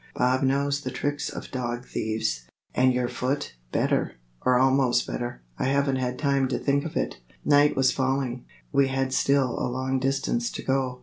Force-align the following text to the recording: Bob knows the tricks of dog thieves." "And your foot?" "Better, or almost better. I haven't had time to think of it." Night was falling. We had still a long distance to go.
Bob 0.15 0.41
knows 0.41 0.81
the 0.81 0.89
tricks 0.89 1.29
of 1.29 1.51
dog 1.51 1.85
thieves." 1.85 2.47
"And 2.73 2.91
your 2.91 3.07
foot?" 3.07 3.53
"Better, 3.71 4.13
or 4.43 4.57
almost 4.57 5.05
better. 5.05 5.43
I 5.59 5.65
haven't 5.65 5.97
had 5.97 6.17
time 6.17 6.47
to 6.47 6.57
think 6.57 6.85
of 6.85 6.97
it." 6.97 7.19
Night 7.45 7.75
was 7.75 7.91
falling. 7.91 8.43
We 8.71 8.87
had 8.87 9.13
still 9.13 9.59
a 9.59 9.69
long 9.69 9.99
distance 9.99 10.49
to 10.53 10.63
go. 10.63 10.99